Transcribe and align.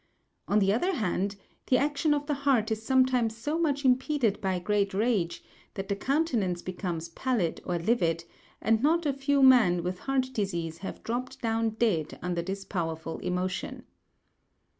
On 0.47 0.57
the 0.57 0.73
other 0.73 0.95
hand, 0.95 1.35
the 1.67 1.77
action 1.77 2.15
of 2.15 2.25
the 2.25 2.33
heart 2.33 2.71
is 2.71 2.81
sometimes 2.83 3.37
so 3.37 3.59
much 3.59 3.85
impeded 3.85 4.41
by 4.41 4.57
great 4.57 4.95
rage, 4.95 5.43
that 5.75 5.89
the 5.89 5.95
countenance 5.95 6.63
becomes 6.63 7.09
pallid 7.09 7.61
or 7.65 7.77
livid, 7.77 8.23
and 8.61 8.81
not 8.81 9.05
a 9.05 9.13
few 9.13 9.43
men 9.43 9.83
with 9.83 9.99
heart 9.99 10.31
disease 10.33 10.79
have 10.79 11.03
dropped 11.03 11.39
down 11.39 11.69
dead 11.77 12.17
under 12.23 12.41
this 12.41 12.65
powerful 12.65 13.19
emotion. 13.19 13.83